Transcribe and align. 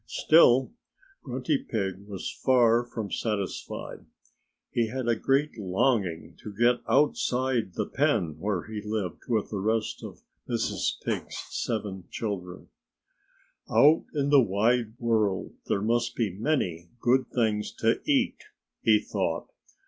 Still, 0.07 0.71
Grunty 1.21 1.59
Pig 1.59 2.07
was 2.07 2.31
far 2.31 2.83
from 2.83 3.11
satisfied. 3.11 4.03
He 4.71 4.87
had 4.87 5.07
a 5.07 5.15
great 5.15 5.59
longing 5.59 6.35
to 6.41 6.51
get 6.51 6.81
outside 6.89 7.75
the 7.75 7.85
pen 7.85 8.39
where 8.39 8.63
he 8.63 8.81
lived 8.83 9.27
with 9.29 9.51
the 9.51 9.59
rest 9.59 10.03
of 10.03 10.23
Mrs. 10.49 10.99
Pig's 11.05 11.37
seven 11.51 12.05
children. 12.09 12.69
"Out 13.69 14.05
in 14.15 14.31
the 14.31 14.41
wide 14.41 14.95
world 14.97 15.53
there 15.67 15.83
must 15.83 16.15
be 16.15 16.31
many 16.35 16.89
good 16.99 17.27
things 17.27 17.71
to 17.73 18.01
eat," 18.03 18.45
he 18.81 18.97
thought. 18.99 19.51